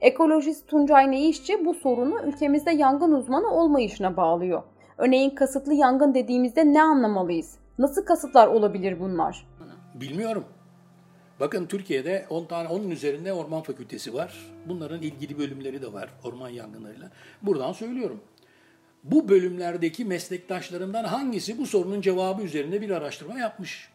[0.00, 4.62] Ekolojist Tuncay Neyişçi bu sorunu ülkemizde yangın uzmanı olmayışına bağlıyor.
[4.98, 7.58] Örneğin kasıtlı yangın dediğimizde ne anlamalıyız?
[7.78, 9.46] Nasıl kasıtlar olabilir bunlar?
[9.94, 10.44] Bilmiyorum.
[11.40, 14.34] Bakın Türkiye'de 10 tane 10'un üzerinde orman fakültesi var.
[14.66, 17.10] Bunların ilgili bölümleri de var orman yangınlarıyla.
[17.42, 18.20] Buradan söylüyorum.
[19.04, 23.88] Bu bölümlerdeki meslektaşlarımdan hangisi bu sorunun cevabı üzerinde bir araştırma yapmış?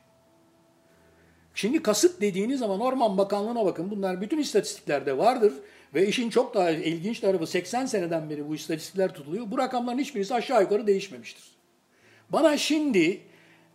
[1.53, 3.91] Şimdi kasıt dediğiniz zaman Orman Bakanlığı'na bakın.
[3.91, 5.53] Bunlar bütün istatistiklerde vardır.
[5.93, 9.51] Ve işin çok daha ilginç tarafı 80 seneden beri bu istatistikler tutuluyor.
[9.51, 11.43] Bu rakamların hiçbirisi aşağı yukarı değişmemiştir.
[12.29, 13.21] Bana şimdi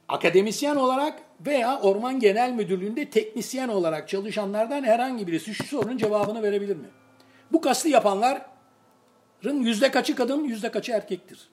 [0.09, 6.77] akademisyen olarak veya Orman Genel Müdürlüğü'nde teknisyen olarak çalışanlardan herhangi birisi şu sorunun cevabını verebilir
[6.77, 6.89] mi?
[7.53, 8.43] Bu kastı yapanların
[9.45, 11.49] yüzde kaçı kadın, yüzde kaçı erkektir?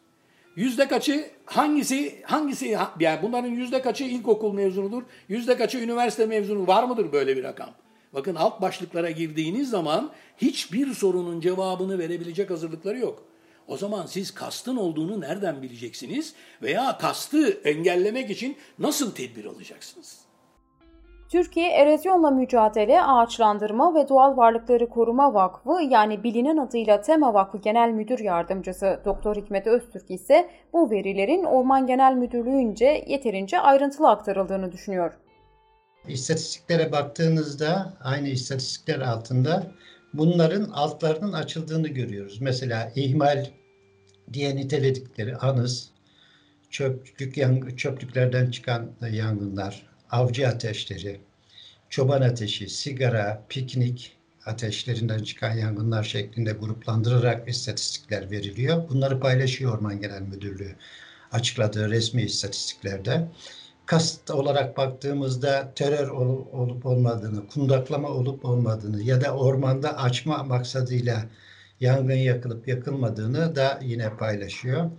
[0.56, 6.84] Yüzde kaçı hangisi hangisi yani bunların yüzde kaçı ilkokul mezunudur, yüzde kaçı üniversite mezunu var
[6.84, 7.70] mıdır böyle bir rakam?
[8.14, 13.24] Bakın alt başlıklara girdiğiniz zaman hiçbir sorunun cevabını verebilecek hazırlıkları yok.
[13.70, 20.20] O zaman siz kastın olduğunu nereden bileceksiniz veya kastı engellemek için nasıl tedbir alacaksınız?
[21.32, 27.90] Türkiye Erozyonla Mücadele, Ağaçlandırma ve Doğal Varlıkları Koruma Vakfı yani bilinen adıyla TEMA Vakfı Genel
[27.90, 35.12] Müdür Yardımcısı Doktor Hikmet Öztürk ise bu verilerin Orman Genel Müdürlüğü'nce yeterince ayrıntılı aktarıldığını düşünüyor.
[36.08, 39.64] İstatistiklere baktığınızda aynı istatistikler altında
[40.14, 42.42] bunların altlarının açıldığını görüyoruz.
[42.42, 43.46] Mesela ihmal
[44.34, 45.90] diye niteledikleri anız,
[46.70, 51.20] çöplük, çöplüklerden çıkan yangınlar, avcı ateşleri,
[51.90, 58.90] çoban ateşi, sigara, piknik ateşlerinden çıkan yangınlar şeklinde gruplandırarak istatistikler veriliyor.
[58.90, 60.76] Bunları paylaşıyor Orman Genel Müdürlüğü
[61.32, 63.28] açıkladığı resmi istatistiklerde.
[63.86, 71.26] Kast olarak baktığımızda terör olup olmadığını, kundaklama olup olmadığını ya da ormanda açma maksadıyla
[71.80, 74.92] yangın yakılıp yakılmadığını da yine paylaşıyor.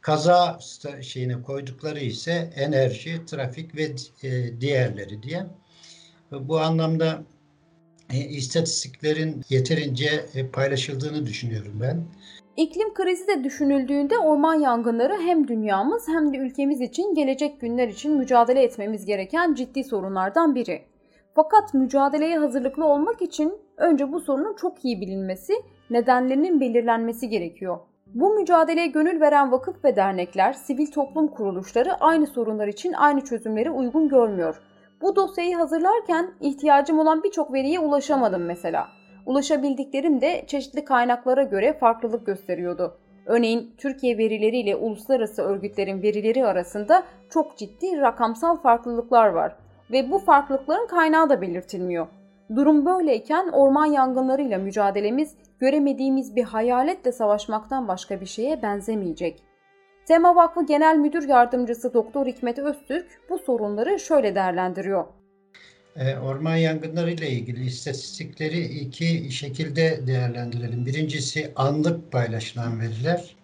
[0.00, 0.58] Kaza
[1.00, 5.46] şeyine koydukları ise enerji, trafik ve e, diğerleri diye.
[6.32, 7.22] Bu anlamda
[8.12, 12.04] e, istatistiklerin yeterince e, paylaşıldığını düşünüyorum ben.
[12.56, 18.16] İklim krizi de düşünüldüğünde orman yangınları hem dünyamız hem de ülkemiz için gelecek günler için
[18.16, 20.82] mücadele etmemiz gereken ciddi sorunlardan biri.
[21.34, 25.52] Fakat mücadeleye hazırlıklı olmak için önce bu sorunun çok iyi bilinmesi,
[25.90, 27.78] nedenlerinin belirlenmesi gerekiyor.
[28.14, 33.70] Bu mücadeleye gönül veren vakıf ve dernekler, sivil toplum kuruluşları aynı sorunlar için aynı çözümleri
[33.70, 34.60] uygun görmüyor.
[35.00, 38.88] Bu dosyayı hazırlarken ihtiyacım olan birçok veriye ulaşamadım mesela.
[39.26, 42.98] Ulaşabildiklerim de çeşitli kaynaklara göre farklılık gösteriyordu.
[43.26, 49.56] Örneğin Türkiye verileriyle uluslararası örgütlerin verileri arasında çok ciddi rakamsal farklılıklar var
[49.90, 52.06] ve bu farklılıkların kaynağı da belirtilmiyor.
[52.56, 59.42] Durum böyleyken orman yangınlarıyla mücadelemiz göremediğimiz bir hayaletle savaşmaktan başka bir şeye benzemeyecek.
[60.06, 65.04] Tema Vakfı Genel Müdür Yardımcısı Doktor Hikmet Öztürk bu sorunları şöyle değerlendiriyor.
[65.96, 70.86] E, orman yangınları ile ilgili istatistikleri iki şekilde değerlendirelim.
[70.86, 73.36] Birincisi anlık paylaşılan veriler.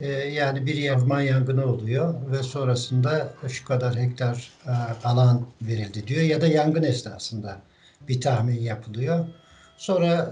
[0.00, 4.72] E, yani bir orman yangını oluyor ve sonrasında şu kadar hektar e,
[5.06, 7.60] alan verildi diyor ya da yangın esnasında
[8.08, 9.26] bir tahmin yapılıyor.
[9.76, 10.30] Sonra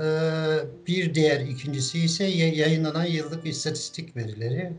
[0.86, 4.72] bir diğer ikincisi ise yayınlanan yıllık istatistik verileri.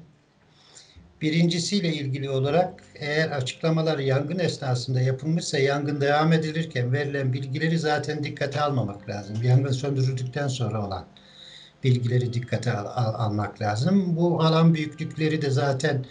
[1.21, 8.62] Birincisiyle ilgili olarak eğer açıklamalar yangın esnasında yapılmışsa yangın devam edilirken verilen bilgileri zaten dikkate
[8.62, 9.43] almamak lazım.
[9.43, 11.06] Yangın söndürüldükten sonra olan
[11.84, 14.15] bilgileri dikkate al, al, almak lazım.
[14.15, 16.06] Bu alan büyüklükleri de zaten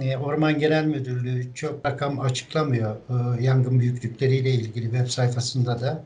[0.00, 6.04] e, Orman Genel Müdürlüğü çok rakam açıklamıyor e, yangın büyüklükleriyle ilgili web sayfasında da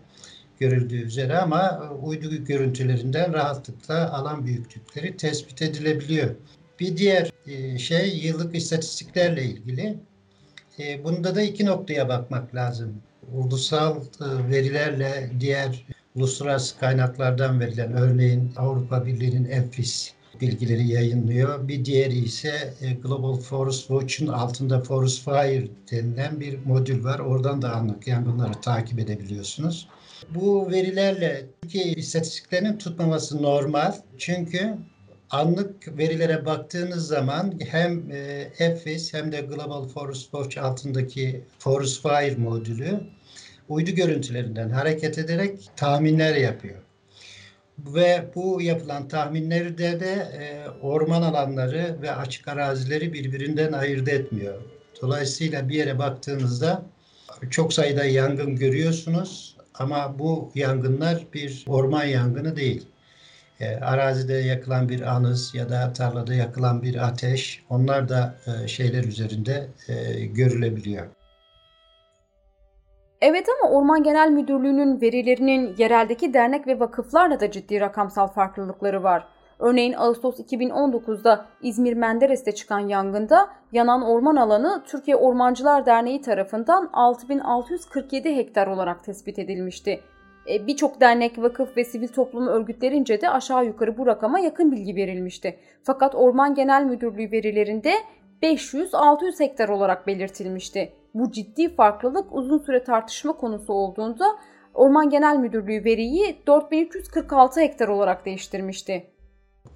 [0.60, 6.34] görüldüğü üzere ama uydu görüntülerinden rahatlıkla alan büyüklükleri tespit edilebiliyor.
[6.80, 9.96] Bir diğer e, şey yıllık istatistiklerle ilgili.
[10.78, 13.02] E, bunda da iki noktaya bakmak lazım.
[13.32, 21.68] Ulusal e, verilerle diğer uluslararası kaynaklardan verilen örneğin Avrupa Birliği'nin EFRIS bilgileri yayınlıyor.
[21.68, 27.18] Bir diğeri ise Global Forest Watch'un altında Forest Fire denilen bir modül var.
[27.18, 29.88] Oradan da anlık yangınları takip edebiliyorsunuz.
[30.30, 33.92] Bu verilerle Türkiye istatistiklerinin tutmaması normal.
[34.18, 34.74] Çünkü
[35.30, 38.52] anlık verilere baktığınız zaman hem e,
[39.12, 43.00] hem de Global Forest Watch altındaki Forest Fire modülü
[43.68, 46.78] uydu görüntülerinden hareket ederek tahminler yapıyor.
[47.78, 54.62] Ve bu yapılan tahminlerde de e, orman alanları ve açık arazileri birbirinden ayırt etmiyor.
[55.02, 56.82] Dolayısıyla bir yere baktığınızda
[57.50, 62.88] çok sayıda yangın görüyorsunuz ama bu yangınlar bir orman yangını değil
[63.60, 69.04] e, arazide yakılan bir anız ya da tarlada yakılan bir ateş onlar da e, şeyler
[69.04, 71.06] üzerinde e, görülebiliyor.
[73.20, 79.26] Evet ama Orman Genel Müdürlüğü'nün verilerinin yereldeki dernek ve vakıflarla da ciddi rakamsal farklılıkları var.
[79.58, 88.36] Örneğin Ağustos 2019'da İzmir Menderes'te çıkan yangında yanan orman alanı Türkiye Ormancılar Derneği tarafından 6647
[88.36, 90.00] hektar olarak tespit edilmişti.
[90.50, 94.96] E, birçok dernek, vakıf ve sivil toplum örgütlerince de aşağı yukarı bu rakama yakın bilgi
[94.96, 95.58] verilmişti.
[95.82, 97.92] Fakat Orman Genel Müdürlüğü verilerinde
[98.42, 100.92] 500-600 hektar olarak belirtilmişti.
[101.14, 104.24] Bu ciddi farklılık uzun süre tartışma konusu olduğunda
[104.74, 109.06] Orman Genel Müdürlüğü veriyi 4346 hektar olarak değiştirmişti.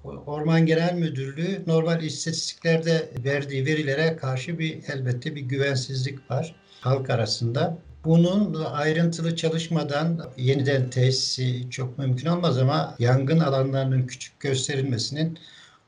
[0.03, 7.77] Orman Genel Müdürlüğü normal istatistiklerde verdiği verilere karşı bir elbette bir güvensizlik var halk arasında.
[8.05, 15.39] Bunun ayrıntılı çalışmadan yeniden tesisi çok mümkün olmaz ama yangın alanlarının küçük gösterilmesinin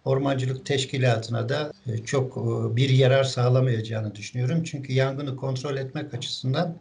[0.06, 4.64] ormancılık teşkilatına da e, çok e, bir yarar sağlamayacağını düşünüyorum.
[4.64, 6.78] Çünkü yangını kontrol etmek açısından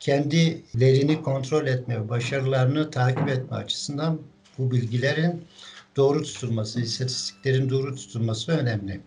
[0.00, 4.20] kendilerini kontrol etme, başarılarını takip etme açısından
[4.58, 5.44] bu bilgilerin
[5.98, 9.00] doğru tutulması, istatistiklerin doğru tutulması önemli.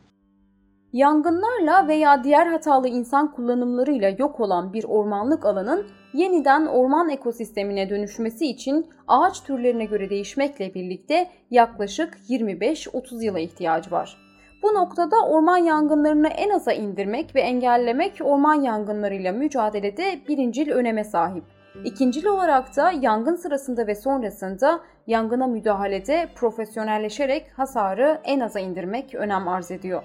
[0.93, 8.45] Yangınlarla veya diğer hatalı insan kullanımlarıyla yok olan bir ormanlık alanın yeniden orman ekosistemine dönüşmesi
[8.47, 14.17] için ağaç türlerine göre değişmekle birlikte yaklaşık 25-30 yıla ihtiyacı var.
[14.63, 21.43] Bu noktada orman yangınlarını en aza indirmek ve engellemek orman yangınlarıyla mücadelede birincil öneme sahip.
[21.86, 29.48] İkincil olarak da yangın sırasında ve sonrasında yangına müdahalede profesyonelleşerek hasarı en aza indirmek önem
[29.48, 30.04] arz ediyor.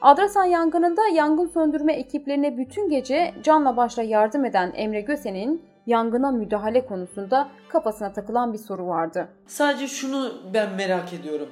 [0.00, 6.86] Adrasan yangınında yangın söndürme ekiplerine bütün gece canla başla yardım eden Emre Gösen'in yangına müdahale
[6.86, 9.28] konusunda kafasına takılan bir soru vardı.
[9.46, 11.48] Sadece şunu ben merak ediyorum.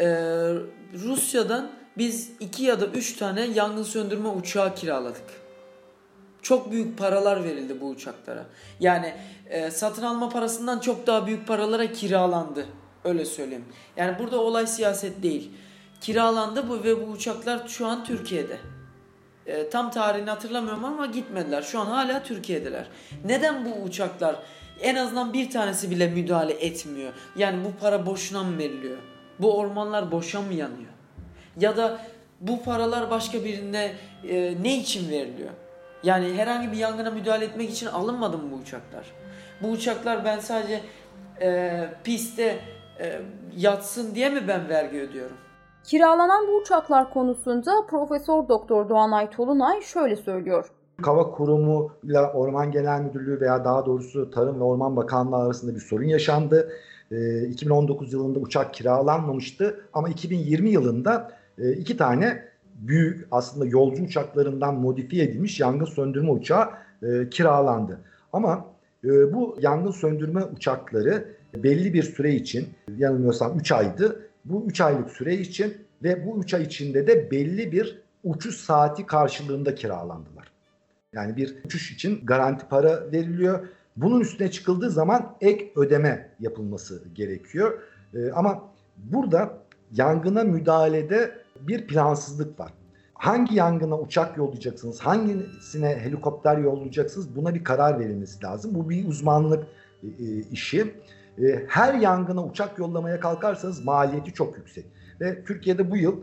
[0.00, 0.06] Ee,
[0.94, 5.41] Rusya'dan biz iki ya da üç tane yangın söndürme uçağı kiraladık.
[6.42, 8.44] Çok büyük paralar verildi bu uçaklara.
[8.80, 9.14] Yani
[9.50, 12.66] e, satın alma parasından çok daha büyük paralara kiralandı.
[13.04, 13.64] Öyle söyleyeyim.
[13.96, 15.50] Yani burada olay siyaset değil.
[16.00, 18.58] Kiralandı bu ve bu uçaklar şu an Türkiye'de.
[19.46, 21.62] E, tam tarihini hatırlamıyorum ama gitmediler.
[21.62, 22.86] Şu an hala Türkiye'deler.
[23.24, 24.36] Neden bu uçaklar
[24.80, 27.12] en azından bir tanesi bile müdahale etmiyor?
[27.36, 28.98] Yani bu para boşuna mı veriliyor?
[29.38, 30.92] Bu ormanlar boşa mı yanıyor?
[31.60, 32.00] Ya da
[32.40, 33.92] bu paralar başka birine
[34.28, 35.50] e, ne için veriliyor?
[36.02, 39.12] Yani herhangi bir yangına müdahale etmek için alınmadı mı bu uçaklar?
[39.62, 40.80] Bu uçaklar ben sadece
[41.40, 42.58] e, pistte
[43.00, 43.20] e,
[43.56, 45.36] yatsın diye mi ben vergi ödüyorum?
[45.84, 50.70] Kiralanan bu uçaklar konusunda Profesör Doktor Doğanay Tolunay şöyle söylüyor.
[51.02, 55.80] Hava Kurumu ile Orman Genel Müdürlüğü veya daha doğrusu Tarım ve Orman Bakanlığı arasında bir
[55.80, 56.72] sorun yaşandı.
[57.48, 62.51] 2019 yılında uçak kiralanmamıştı ama 2020 yılında iki tane
[62.88, 66.68] büyük aslında yolcu uçaklarından modifiye edilmiş yangın söndürme uçağı
[67.30, 68.00] kiralandı.
[68.32, 68.66] Ama
[69.04, 75.34] bu yangın söndürme uçakları belli bir süre için yanılmıyorsam 3 aydı bu 3 aylık süre
[75.34, 80.52] için ve bu 3 ay içinde de belli bir uçuş saati karşılığında kiralandılar.
[81.12, 83.68] Yani bir uçuş için garanti para veriliyor.
[83.96, 87.80] Bunun üstüne çıkıldığı zaman ek ödeme yapılması gerekiyor.
[88.14, 89.58] Ee, ama burada
[89.92, 92.72] yangına müdahalede bir plansızlık var.
[93.14, 98.74] Hangi yangına uçak yollayacaksınız, hangisine helikopter yollayacaksınız buna bir karar verilmesi lazım.
[98.74, 99.66] Bu bir uzmanlık
[100.02, 100.94] e, e işi.
[101.38, 104.84] E, her yangına uçak yollamaya kalkarsanız maliyeti çok yüksek.
[105.20, 106.16] Ve Türkiye'de bu yıl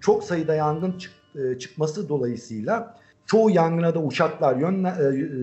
[0.00, 1.12] çok sayıda yangın çık,
[1.60, 4.54] çıkması dolayısıyla çoğu yangına da uçaklar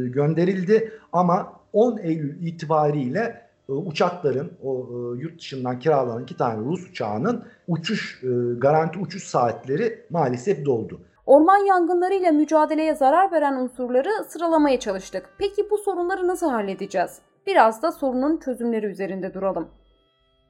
[0.08, 8.22] gönderildi ama 10 Eylül itibariyle uçakların o yurt dışından kiralanan iki tane Rus uçağının uçuş
[8.58, 11.02] garanti uçuş saatleri maalesef doldu.
[11.26, 15.30] Orman yangınlarıyla mücadeleye zarar veren unsurları sıralamaya çalıştık.
[15.38, 17.20] Peki bu sorunları nasıl halledeceğiz?
[17.48, 19.68] Biraz da sorunun çözümleri üzerinde duralım.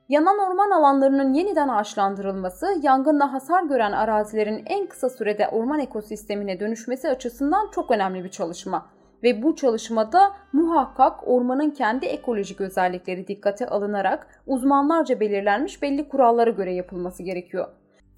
[0.10, 7.10] Yanan orman alanlarının yeniden ağaçlandırılması, yangınla hasar gören arazilerin en kısa sürede orman ekosistemine dönüşmesi
[7.10, 8.86] açısından çok önemli bir çalışma.
[9.23, 16.73] Ve bu çalışmada muhakkak ormanın kendi ekolojik özellikleri dikkate alınarak uzmanlarca belirlenmiş belli kurallara göre
[16.73, 17.67] yapılması gerekiyor.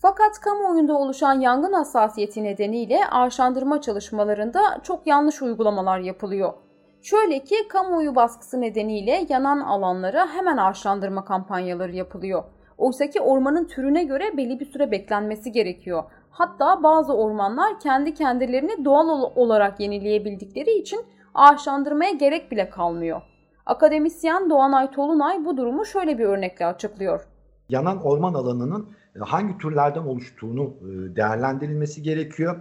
[0.01, 6.53] Fakat kamuoyunda oluşan yangın hassasiyeti nedeniyle ağaçlandırma çalışmalarında çok yanlış uygulamalar yapılıyor.
[7.01, 12.43] Şöyle ki kamuoyu baskısı nedeniyle yanan alanlara hemen ağaçlandırma kampanyaları yapılıyor.
[12.77, 16.03] Oysa ki ormanın türüne göre belli bir süre beklenmesi gerekiyor.
[16.36, 23.21] Hatta bazı ormanlar kendi kendilerini doğal olarak yenileyebildikleri için ağaçlandırmaya gerek bile kalmıyor.
[23.65, 27.28] Akademisyen Doğanay Tolunay bu durumu şöyle bir örnekle açıklıyor.
[27.69, 32.60] Yanan orman alanının hangi türlerden oluştuğunu e, değerlendirilmesi gerekiyor.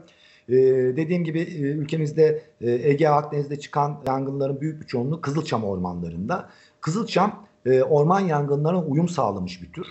[0.48, 0.54] Ee,
[0.96, 6.48] dediğim gibi e, ülkemizde e, Ege Akdeniz'de çıkan yangınların büyük bir çoğunluğu Kızılçam ormanlarında.
[6.80, 9.86] Kızılçam e, orman yangınlarına uyum sağlamış bir tür.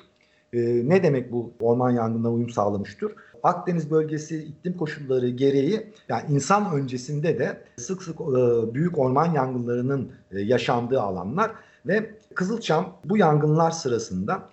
[0.53, 3.15] E, ne demek bu orman yangınlarına uyum sağlamış tür?
[3.43, 10.11] Akdeniz bölgesi iklim koşulları gereği yani insan öncesinde de sık sık e, büyük orman yangınlarının
[10.31, 11.51] e, yaşandığı alanlar
[11.85, 14.49] ve Kızılçam bu yangınlar sırasında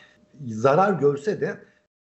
[0.47, 1.59] zarar görse de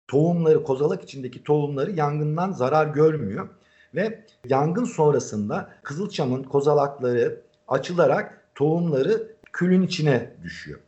[0.08, 3.50] tohumları, kozalak içindeki tohumları yangından zarar görmüyor.
[3.96, 10.80] Ve yangın sonrasında Kızılçam'ın kozalakları açılarak tohumları külün içine düşüyor.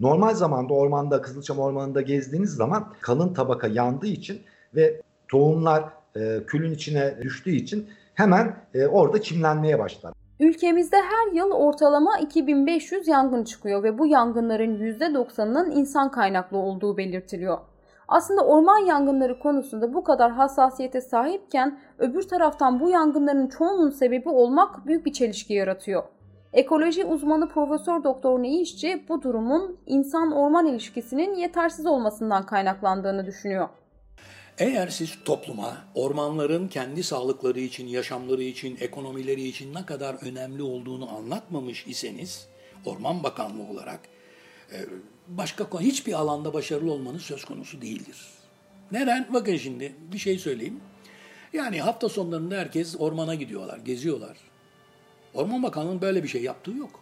[0.00, 4.40] Normal zamanda ormanda, Kızılçam ormanında gezdiğiniz zaman kalın tabaka yandığı için
[4.74, 5.84] ve tohumlar
[6.16, 10.12] e, külün içine düştüğü için hemen e, orada çimlenmeye başlar.
[10.40, 17.58] Ülkemizde her yıl ortalama 2500 yangın çıkıyor ve bu yangınların %90'ının insan kaynaklı olduğu belirtiliyor.
[18.08, 24.86] Aslında orman yangınları konusunda bu kadar hassasiyete sahipken öbür taraftan bu yangınların çoğunun sebebi olmak
[24.86, 26.02] büyük bir çelişki yaratıyor.
[26.52, 33.68] Ekoloji uzmanı Profesör Doktor Neyişçi bu durumun insan-orman ilişkisinin yetersiz olmasından kaynaklandığını düşünüyor.
[34.58, 41.16] Eğer siz topluma ormanların kendi sağlıkları için, yaşamları için, ekonomileri için ne kadar önemli olduğunu
[41.16, 42.48] anlatmamış iseniz,
[42.86, 44.00] Orman Bakanlığı olarak
[44.72, 44.76] e,
[45.28, 48.26] başka hiçbir alanda başarılı olmanız söz konusu değildir.
[48.92, 49.26] Neden?
[49.32, 50.80] Bakın şimdi bir şey söyleyeyim.
[51.52, 54.49] Yani hafta sonlarında herkes ormana gidiyorlar, geziyorlar.
[55.34, 57.00] Orman Bakanlığı'nın böyle bir şey yaptığı yok.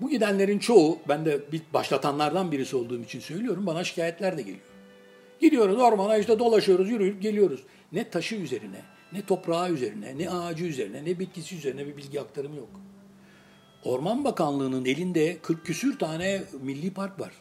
[0.00, 4.64] Bu gidenlerin çoğu, ben de bir başlatanlardan birisi olduğum için söylüyorum, bana şikayetler de geliyor.
[5.40, 7.60] Gidiyoruz ormana işte dolaşıyoruz, yürüyüp geliyoruz.
[7.92, 12.56] Ne taşı üzerine, ne toprağı üzerine, ne ağacı üzerine, ne bitkisi üzerine bir bilgi aktarımı
[12.56, 12.68] yok.
[13.84, 17.32] Orman Bakanlığı'nın elinde 40 küsür tane milli park var.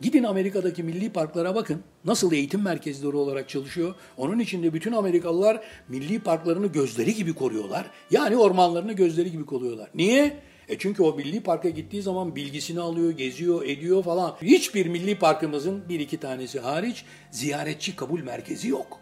[0.00, 1.82] Gidin Amerika'daki milli parklara bakın.
[2.04, 3.94] Nasıl eğitim merkezleri olarak çalışıyor.
[4.16, 7.90] Onun içinde bütün Amerikalılar milli parklarını gözleri gibi koruyorlar.
[8.10, 9.90] Yani ormanlarını gözleri gibi koruyorlar.
[9.94, 10.36] Niye?
[10.68, 14.34] E çünkü o milli parka gittiği zaman bilgisini alıyor, geziyor, ediyor falan.
[14.42, 18.98] Hiçbir milli parkımızın bir iki tanesi hariç ziyaretçi kabul merkezi yok.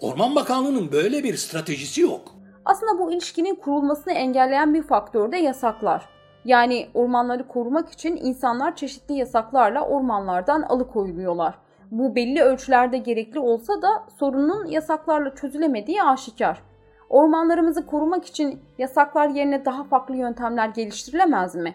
[0.00, 2.34] Orman Bakanlığı'nın böyle bir stratejisi yok.
[2.64, 6.17] Aslında bu ilişkinin kurulmasını engelleyen bir faktör de yasaklar.
[6.44, 11.54] Yani ormanları korumak için insanlar çeşitli yasaklarla ormanlardan alıkoyuluyorlar.
[11.90, 16.62] Bu belli ölçülerde gerekli olsa da sorunun yasaklarla çözülemediği aşikar.
[17.08, 21.74] Ormanlarımızı korumak için yasaklar yerine daha farklı yöntemler geliştirilemez mi?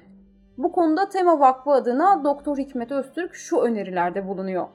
[0.57, 4.68] Bu konuda Tema Vakfı adına Doktor Hikmet Öztürk şu önerilerde bulunuyor.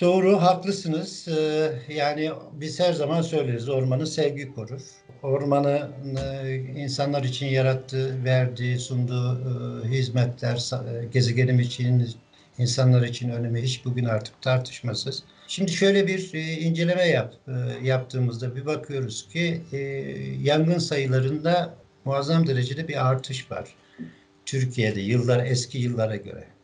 [0.00, 1.28] Doğru, haklısınız.
[1.28, 4.80] Ee, yani biz her zaman söyleriz ormanı sevgi korur.
[5.22, 5.90] Ormanı
[6.44, 9.40] e, insanlar için yarattığı, verdiği, sunduğu
[9.84, 12.08] e, hizmetler, e, gezegenim için,
[12.58, 15.22] insanlar için önemi hiç bugün artık tartışmasız.
[15.48, 17.34] Şimdi şöyle bir inceleme yap,
[17.82, 19.60] yaptığımızda bir bakıyoruz ki
[20.42, 21.74] yangın sayılarında
[22.04, 23.74] muazzam derecede bir artış var.
[24.46, 26.55] Türkiye'de yıllar eski yıllara göre.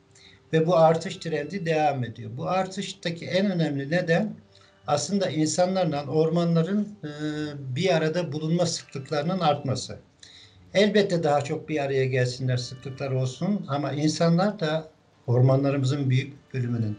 [0.53, 2.30] Ve bu artış trendi devam ediyor.
[2.36, 4.34] Bu artıştaki en önemli neden
[4.86, 7.09] aslında insanlarla ormanların e,
[7.76, 9.98] bir arada bulunma sıklıklarının artması.
[10.74, 14.88] Elbette daha çok bir araya gelsinler, sıklıklar olsun ama insanlar da
[15.26, 16.98] ormanlarımızın büyük bölümünün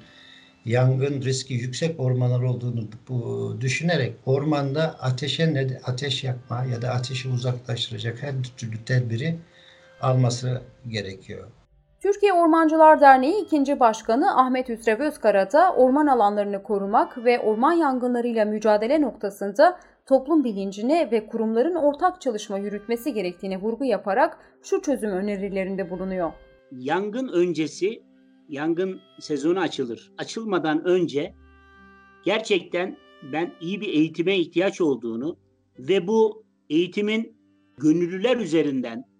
[0.66, 7.30] yangın riski yüksek ormanlar olduğunu bu, düşünerek ormanda ateşe ne ateş yakma ya da ateşi
[7.30, 9.36] uzaklaştıracak her türlü tedbiri
[10.01, 11.47] alması gerekiyor.
[12.04, 13.80] Türkiye Ormancılar Derneği 2.
[13.80, 21.12] Başkanı Ahmet Hüsrev Özkara da orman alanlarını korumak ve orman yangınlarıyla mücadele noktasında toplum bilincine
[21.12, 26.32] ve kurumların ortak çalışma yürütmesi gerektiğine vurgu yaparak şu çözüm önerilerinde bulunuyor.
[26.72, 28.04] Yangın öncesi,
[28.49, 30.14] yangın sezonu açılır.
[30.18, 31.34] Açılmadan önce
[32.26, 32.97] gerçekten
[33.34, 35.38] ben iyi bir eğitime ihtiyaç olduğunu
[35.80, 37.38] ve bu eğitimin
[37.78, 39.12] gönüllüler üzerinden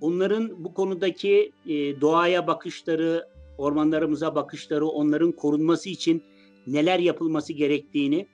[0.00, 3.28] onların bu konudaki e, doğaya bakışları,
[3.58, 6.22] ormanlarımıza bakışları, onların korunması için
[6.66, 8.26] neler yapılması gerektiğini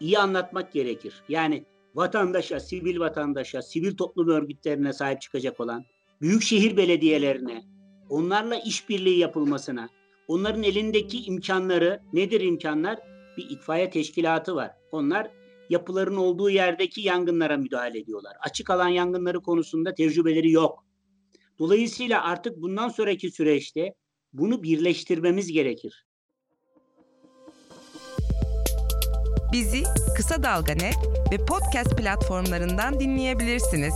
[0.00, 1.14] iyi anlatmak gerekir.
[1.28, 5.84] Yani vatandaşa, sivil vatandaşa, sivil toplum örgütlerine sahip çıkacak olan,
[6.20, 7.64] büyükşehir belediyelerine,
[8.08, 9.88] onlarla işbirliği yapılmasına,
[10.28, 12.98] onların elindeki imkanları, nedir imkanlar?
[13.36, 14.70] Bir itfaiye teşkilatı var.
[14.92, 15.30] Onlar
[15.70, 18.32] yapıların olduğu yerdeki yangınlara müdahale ediyorlar.
[18.40, 20.84] Açık alan yangınları konusunda tecrübeleri yok.
[21.58, 23.94] Dolayısıyla artık bundan sonraki süreçte
[24.32, 26.06] bunu birleştirmemiz gerekir.
[29.52, 29.82] Bizi
[30.16, 30.74] Kısa Dalga
[31.32, 33.94] ve podcast platformlarından dinleyebilirsiniz.